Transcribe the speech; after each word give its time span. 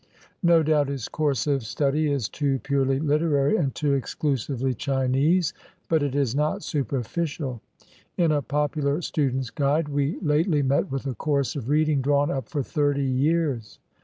No 0.41 0.63
doubt 0.63 0.87
his 0.87 1.07
course 1.07 1.45
of 1.45 1.61
study 1.61 2.11
is 2.11 2.27
too 2.27 2.57
purely 2.57 2.99
literary 2.99 3.55
and 3.55 3.75
too 3.75 3.93
exclusively 3.93 4.73
Chinese, 4.73 5.53
but 5.89 6.01
it 6.01 6.15
is 6.15 6.33
not 6.33 6.63
superficial. 6.63 7.61
In 8.17 8.31
a 8.31 8.41
popular 8.41 9.03
"Student's 9.03 9.51
Guide" 9.51 9.89
we 9.89 10.19
lately 10.21 10.63
met 10.63 10.89
with 10.91 11.05
a 11.05 11.13
course 11.13 11.55
of 11.55 11.69
reading 11.69 12.01
drawn 12.01 12.31
up 12.31 12.49
for 12.49 12.63
thirty 12.63 13.05
years! 13.05 13.77